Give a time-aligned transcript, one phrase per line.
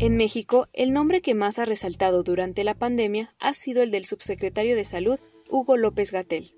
[0.00, 4.06] En México, el nombre que más ha resaltado durante la pandemia ha sido el del
[4.06, 5.20] subsecretario de Salud,
[5.50, 6.54] Hugo López Gatel.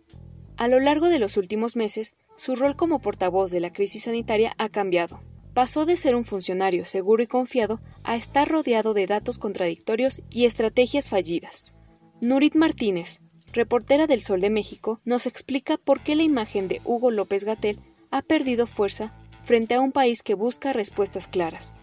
[0.57, 4.55] A lo largo de los últimos meses, su rol como portavoz de la crisis sanitaria
[4.59, 5.25] ha cambiado.
[5.55, 10.45] Pasó de ser un funcionario seguro y confiado a estar rodeado de datos contradictorios y
[10.45, 11.75] estrategias fallidas.
[12.21, 13.19] Nurit Martínez,
[13.53, 17.81] reportera del Sol de México, nos explica por qué la imagen de Hugo López Gatel
[18.13, 21.82] ha perdido fuerza frente a un país que busca respuestas claras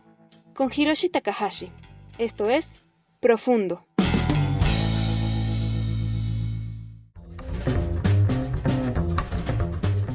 [0.59, 1.71] con Hiroshi Takahashi.
[2.17, 2.83] Esto es
[3.21, 3.85] Profundo.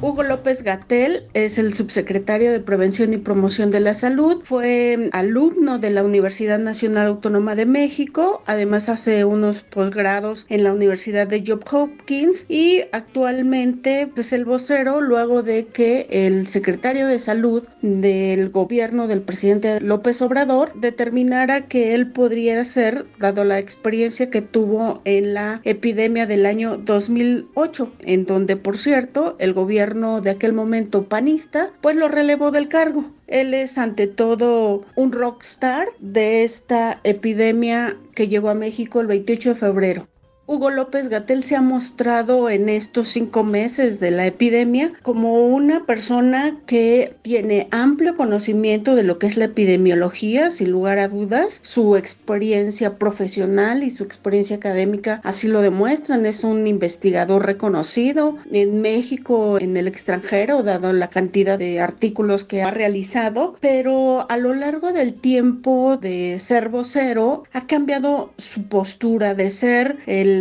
[0.05, 4.43] Hugo López Gatel es el subsecretario de Prevención y Promoción de la Salud.
[4.43, 8.43] Fue alumno de la Universidad Nacional Autónoma de México.
[8.45, 15.01] Además hace unos posgrados en la Universidad de Johns Hopkins y actualmente es el vocero
[15.01, 21.95] luego de que el secretario de Salud del gobierno del presidente López Obrador determinara que
[21.95, 28.27] él podría ser, dado la experiencia que tuvo en la epidemia del año 2008, en
[28.27, 33.05] donde, por cierto, el gobierno de aquel momento panista, pues lo relevó del cargo.
[33.27, 39.49] Él es ante todo un rockstar de esta epidemia que llegó a México el 28
[39.49, 40.07] de febrero.
[40.47, 45.87] Hugo López Gatel se ha mostrado en estos cinco meses de la epidemia como una
[45.87, 51.61] persona que tiene amplio conocimiento de lo que es la epidemiología, sin lugar a dudas.
[51.63, 56.27] Su experiencia profesional y su experiencia académica así lo demuestran.
[56.27, 62.61] Es un investigador reconocido en México, en el extranjero, dado la cantidad de artículos que
[62.61, 69.33] ha realizado, pero a lo largo del tiempo de ser vocero ha cambiado su postura
[69.33, 70.34] de ser el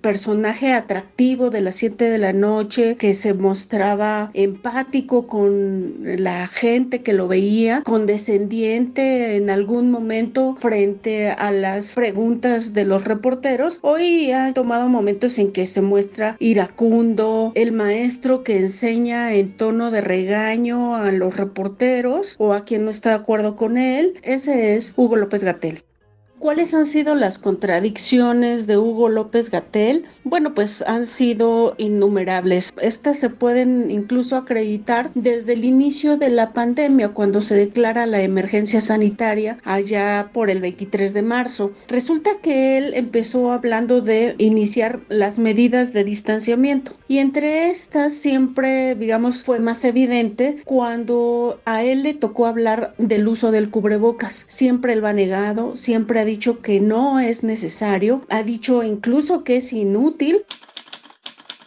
[0.00, 7.02] personaje atractivo de las 7 de la noche que se mostraba empático con la gente
[7.02, 13.78] que lo veía, condescendiente en algún momento frente a las preguntas de los reporteros.
[13.82, 19.90] Hoy ha tomado momentos en que se muestra iracundo, el maestro que enseña en tono
[19.90, 24.14] de regaño a los reporteros o a quien no está de acuerdo con él.
[24.22, 25.84] Ese es Hugo López Gatel.
[26.40, 30.06] ¿Cuáles han sido las contradicciones de Hugo López Gatel?
[30.24, 32.72] Bueno, pues han sido innumerables.
[32.80, 38.22] Estas se pueden incluso acreditar desde el inicio de la pandemia, cuando se declara la
[38.22, 41.72] emergencia sanitaria allá por el 23 de marzo.
[41.88, 48.94] Resulta que él empezó hablando de iniciar las medidas de distanciamiento y entre estas siempre,
[48.94, 54.46] digamos, fue más evidente cuando a él le tocó hablar del uso del cubrebocas.
[54.48, 59.56] Siempre él va negado, siempre ha dicho que no es necesario, ha dicho incluso que
[59.56, 60.44] es inútil.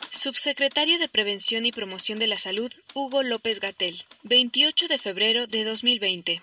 [0.09, 5.65] Subsecretario de Prevención y Promoción de la Salud, Hugo López Gatel, 28 de febrero de
[5.65, 6.41] 2020.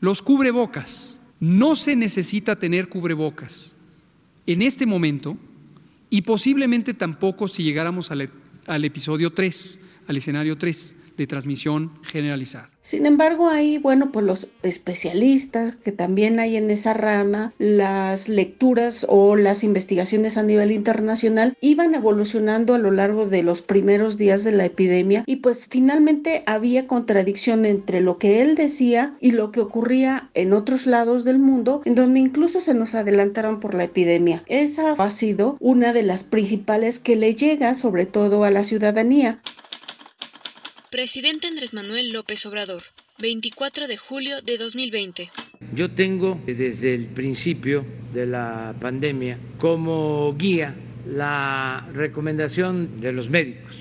[0.00, 1.16] Los cubrebocas.
[1.40, 3.74] No se necesita tener cubrebocas
[4.46, 5.38] en este momento
[6.10, 8.30] y posiblemente tampoco si llegáramos al,
[8.66, 12.68] al episodio 3, al escenario 3 de transmisión generalizada.
[12.82, 19.06] Sin embargo, hay, bueno, pues los especialistas que también hay en esa rama, las lecturas
[19.08, 24.42] o las investigaciones a nivel internacional iban evolucionando a lo largo de los primeros días
[24.42, 29.52] de la epidemia y pues finalmente había contradicción entre lo que él decía y lo
[29.52, 33.84] que ocurría en otros lados del mundo, en donde incluso se nos adelantaron por la
[33.84, 34.42] epidemia.
[34.48, 39.38] Esa ha sido una de las principales que le llega sobre todo a la ciudadanía.
[40.92, 42.82] Presidente Andrés Manuel López Obrador,
[43.18, 45.30] 24 de julio de 2020.
[45.74, 50.74] Yo tengo desde el principio de la pandemia como guía
[51.06, 53.74] la recomendación de los médicos.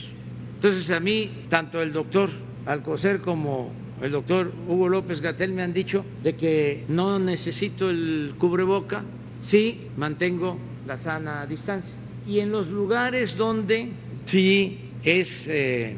[0.56, 2.30] Entonces a mí, tanto el doctor
[2.66, 8.36] Alcocer como el doctor Hugo López Gatel me han dicho de que no necesito el
[8.38, 9.04] cubreboca,
[9.44, 10.58] sí mantengo
[10.88, 11.94] la sana distancia.
[12.26, 13.90] Y en los lugares donde
[14.24, 15.50] sí es...
[15.50, 15.98] Eh,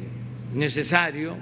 [0.54, 1.36] necesario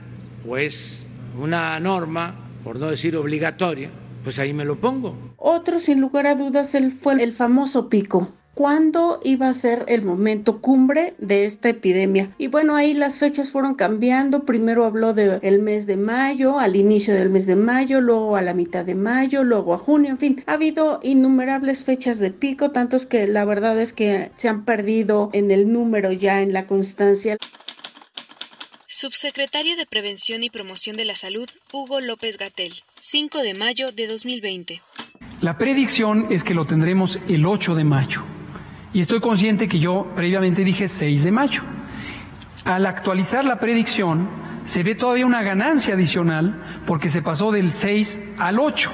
[0.48, 1.06] o es
[1.38, 3.90] una norma, por no decir obligatoria,
[4.24, 5.16] pues ahí me lo pongo.
[5.36, 10.60] Otro, sin lugar a dudas, fue el famoso pico cuándo iba a ser el momento
[10.60, 12.30] cumbre de esta epidemia.
[12.38, 14.44] Y bueno, ahí las fechas fueron cambiando.
[14.44, 18.54] Primero habló del mes de mayo, al inicio del mes de mayo, luego a la
[18.54, 23.06] mitad de mayo, luego a junio, en fin, ha habido innumerables fechas de pico, tantos
[23.06, 27.36] que la verdad es que se han perdido en el número ya en la constancia.
[29.02, 34.06] Subsecretario de Prevención y Promoción de la Salud, Hugo López Gatel, 5 de mayo de
[34.06, 34.80] 2020.
[35.40, 38.22] La predicción es que lo tendremos el 8 de mayo.
[38.94, 41.62] Y estoy consciente que yo previamente dije 6 de mayo.
[42.64, 44.28] Al actualizar la predicción,
[44.62, 48.92] se ve todavía una ganancia adicional porque se pasó del 6 al 8.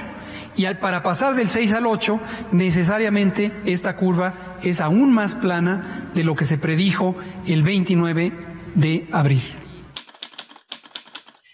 [0.55, 2.19] Y al, para pasar del 6 al 8,
[2.51, 7.15] necesariamente esta curva es aún más plana de lo que se predijo
[7.45, 8.33] el 29
[8.73, 9.58] de abril.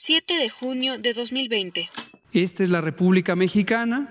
[0.07, 1.89] 7 de junio de 2020.
[2.31, 4.07] Esta es la República Mexicana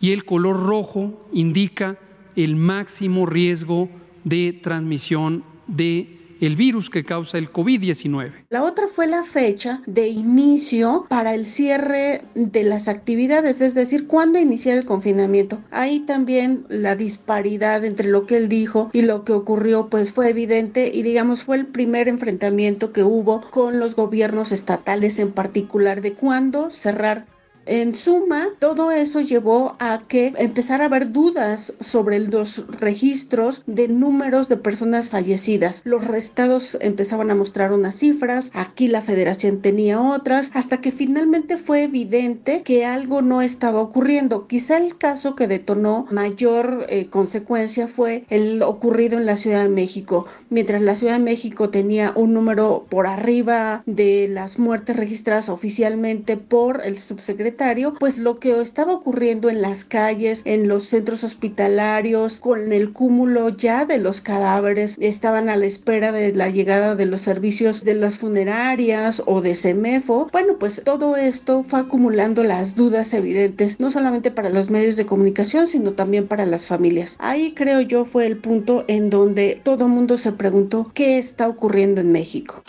[0.00, 1.98] y el color rojo indica
[2.36, 3.90] el máximo riesgo
[4.22, 8.46] de transmisión de el virus que causa el COVID-19.
[8.50, 14.06] La otra fue la fecha de inicio para el cierre de las actividades, es decir,
[14.06, 15.58] cuándo iniciar el confinamiento.
[15.70, 20.30] Ahí también la disparidad entre lo que él dijo y lo que ocurrió pues fue
[20.30, 26.00] evidente y digamos fue el primer enfrentamiento que hubo con los gobiernos estatales en particular
[26.00, 27.26] de cuándo cerrar
[27.68, 33.88] en suma, todo eso llevó a que empezara a haber dudas sobre los registros de
[33.88, 35.82] números de personas fallecidas.
[35.84, 41.58] Los restados empezaban a mostrar unas cifras, aquí la federación tenía otras, hasta que finalmente
[41.58, 44.46] fue evidente que algo no estaba ocurriendo.
[44.46, 49.68] Quizá el caso que detonó mayor eh, consecuencia fue el ocurrido en la Ciudad de
[49.68, 50.26] México.
[50.48, 56.38] Mientras la Ciudad de México tenía un número por arriba de las muertes registradas oficialmente
[56.38, 57.57] por el subsecretario,
[57.98, 63.48] pues lo que estaba ocurriendo en las calles, en los centros hospitalarios, con el cúmulo
[63.48, 67.94] ya de los cadáveres, estaban a la espera de la llegada de los servicios de
[67.94, 70.28] las funerarias o de CEMEFO.
[70.32, 75.06] Bueno, pues todo esto fue acumulando las dudas evidentes, no solamente para los medios de
[75.06, 77.16] comunicación, sino también para las familias.
[77.18, 82.00] Ahí creo yo fue el punto en donde todo mundo se preguntó qué está ocurriendo
[82.00, 82.62] en México.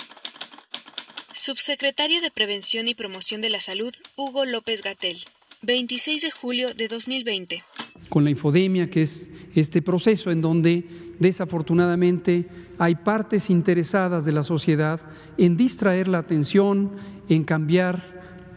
[1.50, 5.18] Subsecretario de Prevención y Promoción de la Salud, Hugo López Gatel,
[5.64, 7.64] 26 de julio de 2020.
[8.08, 10.84] Con la infodemia, que es este proceso en donde
[11.18, 12.46] desafortunadamente
[12.78, 15.02] hay partes interesadas de la sociedad
[15.40, 16.92] en distraer la atención,
[17.30, 18.04] en cambiar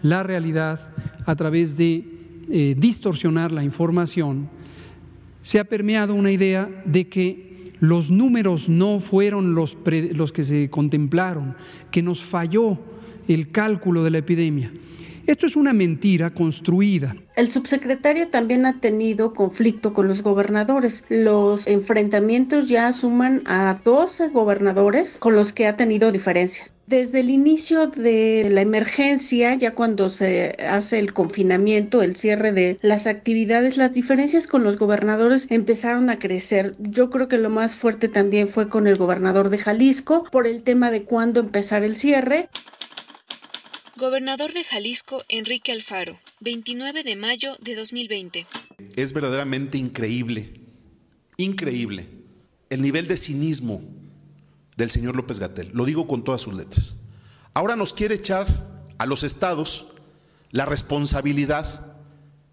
[0.02, 0.92] la realidad
[1.24, 2.04] a través de
[2.50, 4.50] eh, distorsionar la información,
[5.40, 7.51] se ha permeado una idea de que
[7.82, 11.56] los números no fueron los, los que se contemplaron,
[11.90, 12.78] que nos falló
[13.26, 14.72] el cálculo de la epidemia.
[15.26, 17.16] Esto es una mentira construida.
[17.34, 21.04] El subsecretario también ha tenido conflicto con los gobernadores.
[21.08, 26.72] Los enfrentamientos ya suman a 12 gobernadores con los que ha tenido diferencias.
[26.92, 32.78] Desde el inicio de la emergencia, ya cuando se hace el confinamiento, el cierre de
[32.82, 36.76] las actividades, las diferencias con los gobernadores empezaron a crecer.
[36.78, 40.62] Yo creo que lo más fuerte también fue con el gobernador de Jalisco por el
[40.64, 42.50] tema de cuándo empezar el cierre.
[43.96, 48.46] Gobernador de Jalisco, Enrique Alfaro, 29 de mayo de 2020.
[48.96, 50.50] Es verdaderamente increíble,
[51.38, 52.06] increíble,
[52.68, 54.01] el nivel de cinismo
[54.82, 55.70] del señor López Gatel.
[55.72, 56.96] Lo digo con todas sus letras.
[57.54, 58.46] Ahora nos quiere echar
[58.98, 59.86] a los estados
[60.50, 61.94] la responsabilidad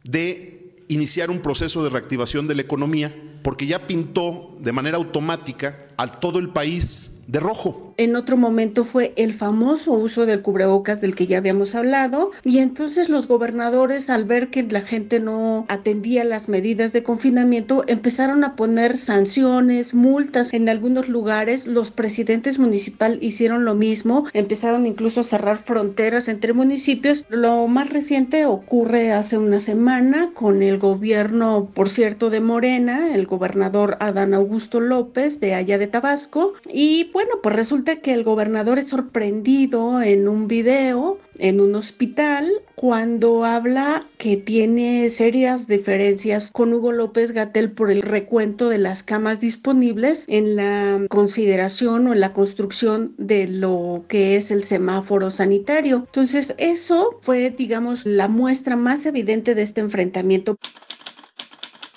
[0.03, 5.87] de iniciar un proceso de reactivación de la economía porque ya pintó de manera automática
[5.97, 11.01] a todo el país de rojo en otro momento fue el famoso uso del cubrebocas
[11.01, 12.31] del que ya habíamos hablado.
[12.45, 17.83] Y entonces los gobernadores al ver que la gente no atendía las medidas de confinamiento
[17.87, 20.53] empezaron a poner sanciones, multas.
[20.53, 26.53] En algunos lugares, los presidentes municipal hicieron lo mismo, empezaron incluso a cerrar fronteras entre
[26.53, 27.25] municipios.
[27.27, 33.25] Lo más reciente ocurre hace una semana con el gobierno, por cierto, de Morena, el
[33.25, 36.53] gobernador Adán Augusto López de allá de Tabasco.
[36.71, 42.51] Y bueno, pues resulta que el gobernador es sorprendido en un video en un hospital
[42.75, 49.03] cuando habla que tiene serias diferencias con Hugo López Gatel por el recuento de las
[49.03, 55.31] camas disponibles en la consideración o en la construcción de lo que es el semáforo
[55.31, 56.03] sanitario.
[56.05, 60.57] Entonces, eso fue, digamos, la muestra más evidente de este enfrentamiento.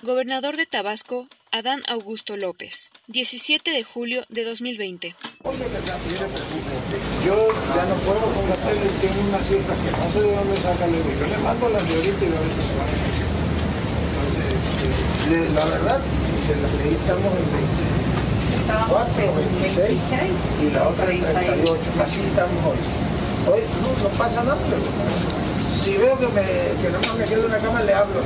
[0.02, 5.14] Gobernador de Tabasco, Adán Augusto López, 17 de julio de 2020.
[7.26, 10.56] Yo ya no puedo con la tele, tengo una cifra que no sé de dónde
[10.56, 12.84] saca el Yo le mando la de ahorita y la ahorita se va.
[15.54, 16.00] La verdad,
[16.46, 17.44] se las leí, estamos en
[18.64, 20.00] 24, 26
[20.62, 22.80] y la otra en 38, así estamos hoy.
[23.52, 24.56] Hoy no, no pasa nada,
[25.76, 26.42] si veo que, me,
[26.80, 28.22] que no me quedo en una cama, le hablo.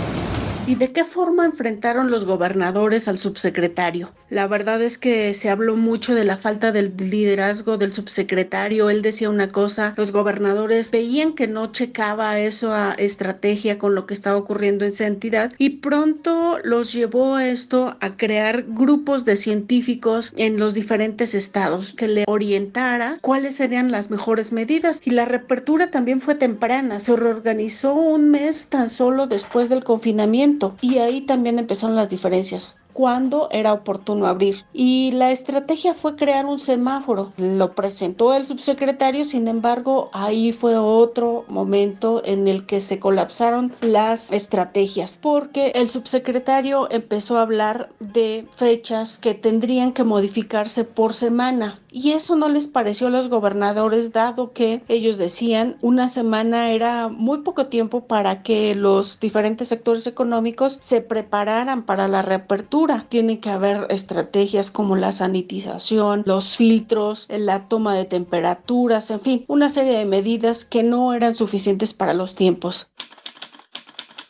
[0.69, 4.11] ¿Y de qué forma enfrentaron los gobernadores al subsecretario?
[4.31, 8.91] La verdad es que se habló mucho de la falta del liderazgo del subsecretario.
[8.91, 14.07] Él decía una cosa, los gobernadores veían que no checaba eso a estrategia con lo
[14.07, 19.25] que estaba ocurriendo en esa entidad y pronto los llevó a esto a crear grupos
[19.25, 25.01] de científicos en los diferentes estados que le orientara cuáles serían las mejores medidas.
[25.05, 26.99] Y la reapertura también fue temprana.
[26.99, 32.77] Se reorganizó un mes tan solo después del confinamiento y ahí también empezaron las diferencias
[32.97, 34.65] cuándo era oportuno abrir.
[34.73, 37.35] Y la estrategia fue crear un semáforo.
[37.37, 43.75] Lo presentó el subsecretario, sin embargo, ahí fue otro momento en el que se colapsaron
[43.83, 51.13] las estrategias, porque el subsecretario empezó a hablar de fechas que tendrían que modificarse por
[51.13, 51.79] semana.
[51.91, 57.09] Y eso no les pareció a los gobernadores, dado que ellos decían una semana era
[57.09, 63.41] muy poco tiempo para que los diferentes sectores económicos se prepararan para la reapertura tiene
[63.41, 69.71] que haber estrategias como la sanitización, los filtros, la toma de temperaturas, en fin, una
[69.71, 72.89] serie de medidas que no eran suficientes para los tiempos.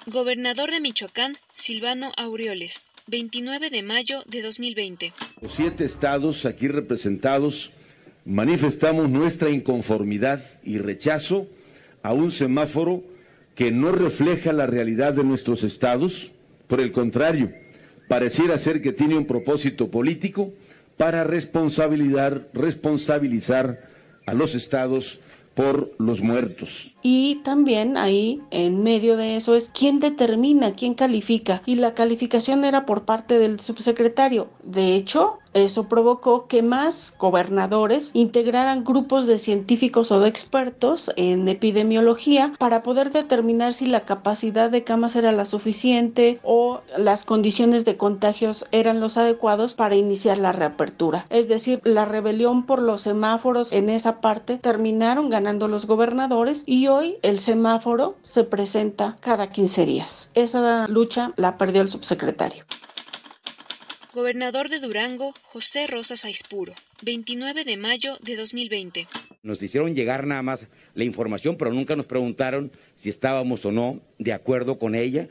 [0.06, 5.12] Gobernador de Michoacán, Silvano Aureoles, 29 de mayo de 2020.
[5.42, 7.72] Los siete estados aquí representados
[8.24, 11.46] manifestamos nuestra inconformidad y rechazo
[12.02, 13.04] a un semáforo
[13.54, 16.32] que no refleja la realidad de nuestros estados,
[16.68, 17.52] por el contrario,
[18.08, 20.52] pareciera ser que tiene un propósito político
[20.96, 23.88] para responsabilizar, responsabilizar
[24.26, 25.20] a los estados
[25.56, 26.94] por los muertos.
[27.00, 31.62] Y también ahí, en medio de eso, es quién determina, quién califica.
[31.64, 34.50] Y la calificación era por parte del subsecretario.
[34.62, 41.48] De hecho, eso provocó que más gobernadores integraran grupos de científicos o de expertos en
[41.48, 47.84] epidemiología para poder determinar si la capacidad de camas era la suficiente o las condiciones
[47.84, 51.26] de contagios eran los adecuados para iniciar la reapertura.
[51.30, 56.88] Es decir, la rebelión por los semáforos en esa parte terminaron ganando los gobernadores y
[56.88, 60.30] hoy el semáforo se presenta cada 15 días.
[60.34, 62.64] Esa lucha la perdió el subsecretario.
[64.16, 69.06] Gobernador de Durango, José Rosas Aispuro, 29 de mayo de 2020.
[69.42, 74.00] Nos hicieron llegar nada más la información, pero nunca nos preguntaron si estábamos o no
[74.18, 75.28] de acuerdo con ella.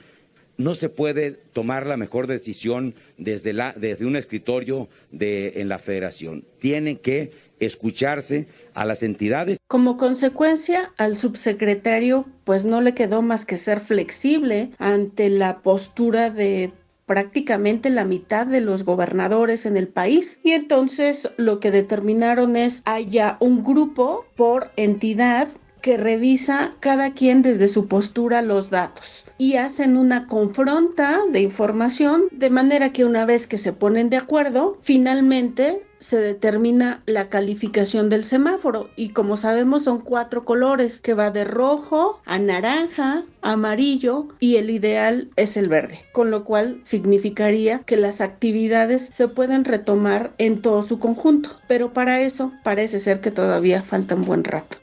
[0.58, 5.80] No se puede tomar la mejor decisión desde, la, desde un escritorio de, en la
[5.80, 6.46] federación.
[6.60, 9.58] Tienen que escucharse a las entidades.
[9.68, 16.30] Como consecuencia, al subsecretario pues no le quedó más que ser flexible ante la postura
[16.30, 16.72] de
[17.06, 20.40] prácticamente la mitad de los gobernadores en el país.
[20.44, 25.48] Y entonces lo que determinaron es haya un grupo por entidad
[25.86, 32.24] que revisa cada quien desde su postura los datos y hacen una confronta de información
[32.32, 38.10] de manera que una vez que se ponen de acuerdo, finalmente se determina la calificación
[38.10, 44.30] del semáforo y como sabemos son cuatro colores que va de rojo a naranja, amarillo
[44.40, 49.66] y el ideal es el verde, con lo cual significaría que las actividades se pueden
[49.66, 54.44] retomar en todo su conjunto, pero para eso parece ser que todavía falta un buen
[54.44, 54.78] rato.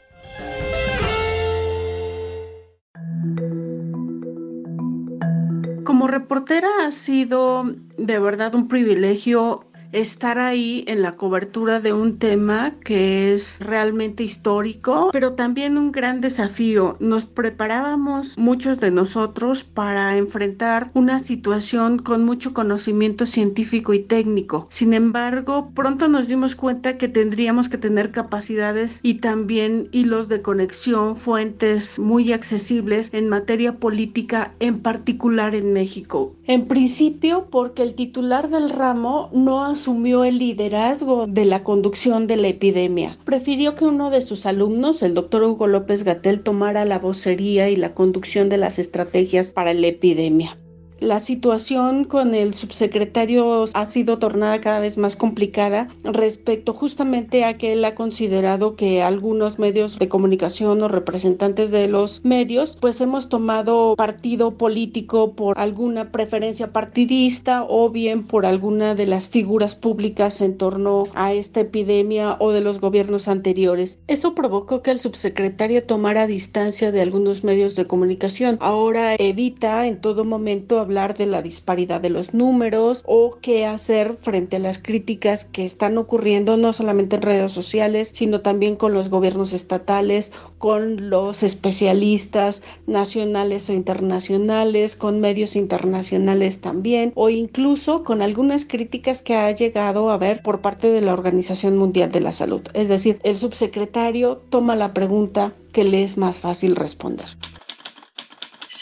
[6.02, 7.62] Como reportera ha sido
[7.96, 14.24] de verdad un privilegio estar ahí en la cobertura de un tema que es realmente
[14.24, 16.96] histórico, pero también un gran desafío.
[16.98, 24.66] Nos preparábamos muchos de nosotros para enfrentar una situación con mucho conocimiento científico y técnico.
[24.70, 30.40] Sin embargo, pronto nos dimos cuenta que tendríamos que tener capacidades y también hilos de
[30.40, 36.34] conexión, fuentes muy accesibles en materia política, en particular en México.
[36.46, 42.28] En principio, porque el titular del ramo no ha asumió el liderazgo de la conducción
[42.28, 43.18] de la epidemia.
[43.24, 47.74] Prefirió que uno de sus alumnos, el doctor Hugo López Gatel, tomara la vocería y
[47.74, 50.56] la conducción de las estrategias para la epidemia.
[51.02, 57.58] La situación con el subsecretario ha sido tornada cada vez más complicada respecto justamente a
[57.58, 63.00] que él ha considerado que algunos medios de comunicación o representantes de los medios pues
[63.00, 69.74] hemos tomado partido político por alguna preferencia partidista o bien por alguna de las figuras
[69.74, 73.98] públicas en torno a esta epidemia o de los gobiernos anteriores.
[74.06, 78.56] Eso provocó que el subsecretario tomara distancia de algunos medios de comunicación.
[78.60, 83.64] Ahora evita en todo momento hablar hablar de la disparidad de los números o qué
[83.64, 88.76] hacer frente a las críticas que están ocurriendo no solamente en redes sociales, sino también
[88.76, 97.30] con los gobiernos estatales, con los especialistas nacionales o internacionales, con medios internacionales también, o
[97.30, 102.12] incluso con algunas críticas que ha llegado a ver por parte de la Organización Mundial
[102.12, 102.60] de la Salud.
[102.74, 107.26] Es decir, el subsecretario toma la pregunta que le es más fácil responder.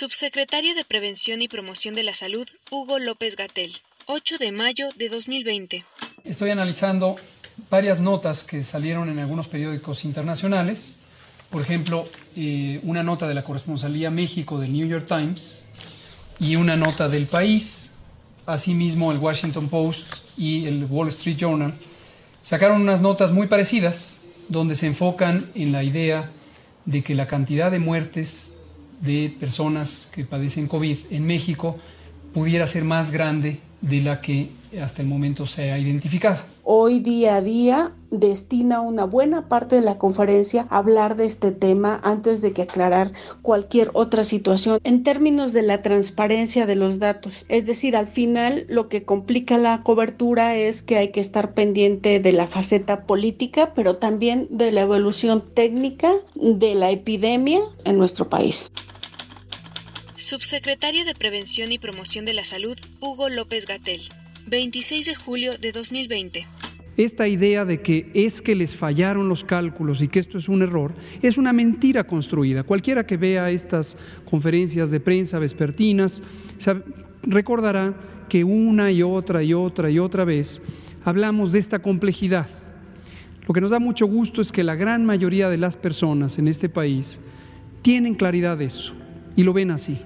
[0.00, 3.70] Subsecretario de Prevención y Promoción de la Salud, Hugo López Gatel,
[4.06, 5.84] 8 de mayo de 2020.
[6.24, 7.16] Estoy analizando
[7.68, 11.00] varias notas que salieron en algunos periódicos internacionales.
[11.50, 15.66] Por ejemplo, eh, una nota de la Corresponsalía México del New York Times
[16.38, 17.92] y una nota del país.
[18.46, 21.74] Asimismo, el Washington Post y el Wall Street Journal
[22.40, 26.30] sacaron unas notas muy parecidas donde se enfocan en la idea
[26.86, 28.56] de que la cantidad de muertes
[29.00, 31.76] de personas que padecen COVID en México
[32.32, 36.38] pudiera ser más grande de la que hasta el momento se ha identificado.
[36.62, 41.50] Hoy día a día destina una buena parte de la conferencia a hablar de este
[41.50, 47.00] tema antes de que aclarar cualquier otra situación en términos de la transparencia de los
[47.00, 47.44] datos.
[47.48, 52.20] Es decir, al final lo que complica la cobertura es que hay que estar pendiente
[52.20, 58.28] de la faceta política, pero también de la evolución técnica de la epidemia en nuestro
[58.28, 58.70] país.
[60.20, 64.02] Subsecretario de Prevención y Promoción de la Salud, Hugo López Gatel,
[64.48, 66.46] 26 de julio de 2020.
[66.98, 70.60] Esta idea de que es que les fallaron los cálculos y que esto es un
[70.60, 72.64] error, es una mentira construida.
[72.64, 73.96] Cualquiera que vea estas
[74.28, 76.22] conferencias de prensa vespertinas
[77.22, 77.94] recordará
[78.28, 80.60] que una y otra y otra y otra vez
[81.02, 82.46] hablamos de esta complejidad.
[83.48, 86.46] Lo que nos da mucho gusto es que la gran mayoría de las personas en
[86.46, 87.20] este país
[87.80, 88.92] tienen claridad de eso
[89.34, 89.98] y lo ven así.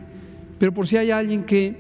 [0.59, 1.75] Pero por si hay alguien que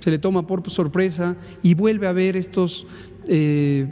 [0.00, 2.86] se le toma por sorpresa y vuelve a ver estos
[3.28, 3.86] eh,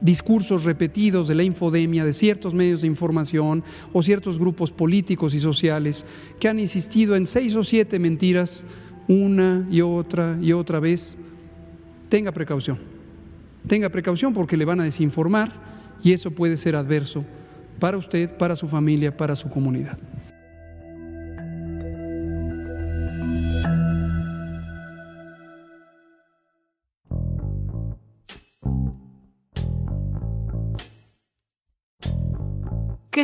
[0.00, 5.38] discursos repetidos de la infodemia de ciertos medios de información o ciertos grupos políticos y
[5.38, 6.04] sociales
[6.40, 8.66] que han insistido en seis o siete mentiras
[9.08, 11.16] una y otra y otra vez,
[12.08, 12.78] tenga precaución.
[13.66, 15.52] Tenga precaución porque le van a desinformar
[16.02, 17.24] y eso puede ser adverso
[17.80, 19.98] para usted, para su familia, para su comunidad.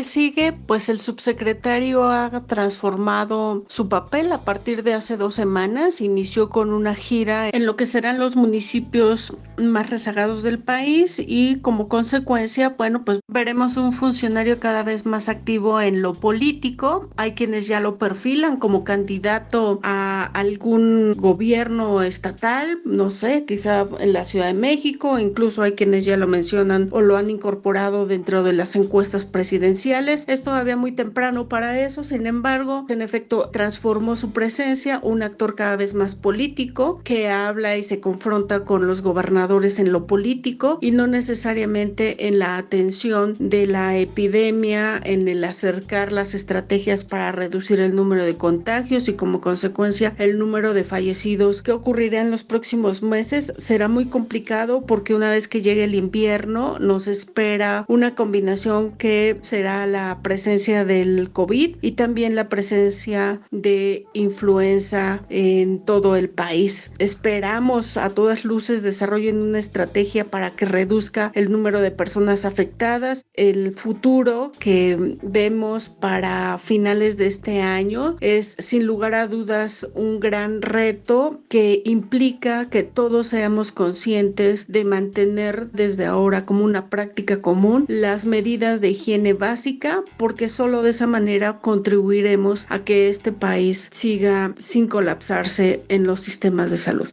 [0.01, 0.53] ¿Qué sigue?
[0.55, 6.01] Pues el subsecretario ha transformado su papel a partir de hace dos semanas.
[6.01, 9.35] Inició con una gira en lo que serán los municipios
[9.69, 15.29] más rezagados del país y como consecuencia, bueno, pues veremos un funcionario cada vez más
[15.29, 17.09] activo en lo político.
[17.17, 24.13] Hay quienes ya lo perfilan como candidato a algún gobierno estatal, no sé, quizá en
[24.13, 28.43] la Ciudad de México, incluso hay quienes ya lo mencionan o lo han incorporado dentro
[28.43, 34.17] de las encuestas presidenciales es todavía muy temprano para eso, sin embargo, en efecto transformó
[34.17, 39.03] su presencia, un actor cada vez más político que habla y se confronta con los
[39.03, 45.43] gobernadores en lo político y no necesariamente en la atención de la epidemia, en el
[45.43, 50.85] acercar las estrategias para reducir el número de contagios y como consecuencia el número de
[50.85, 55.83] fallecidos que ocurrirá en los próximos meses será muy complicado porque una vez que llegue
[55.83, 62.49] el invierno nos espera una combinación que será la presencia del COVID y también la
[62.49, 66.93] presencia de influenza en todo el país.
[66.99, 73.25] Esperamos a todas luces desarrollen una estrategia para que reduzca el número de personas afectadas.
[73.35, 80.21] El futuro que vemos para finales de este año es sin lugar a dudas un
[80.21, 87.41] gran reto que implica que todos seamos conscientes de mantener desde ahora como una práctica
[87.41, 93.33] común las medidas de higiene básica porque solo de esa manera contribuiremos a que este
[93.33, 97.11] país siga sin colapsarse en los sistemas de salud.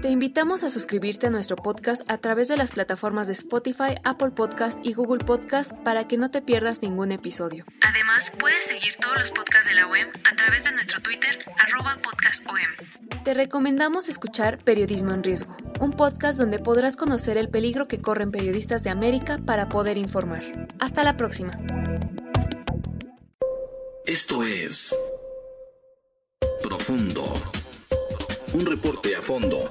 [0.00, 4.30] Te invitamos a suscribirte a nuestro podcast a través de las plataformas de Spotify, Apple
[4.30, 7.66] Podcast y Google Podcast para que no te pierdas ningún episodio.
[7.82, 11.98] Además, puedes seguir todos los podcasts de la OEM a través de nuestro Twitter, arroba
[12.02, 12.56] podcastom.
[13.24, 18.30] Te recomendamos escuchar Periodismo en Riesgo, un podcast donde podrás conocer el peligro que corren
[18.30, 20.42] periodistas de América para poder informar.
[20.78, 21.60] Hasta la próxima.
[24.06, 24.98] Esto es
[26.62, 27.34] Profundo.
[28.54, 29.70] Un reporte a fondo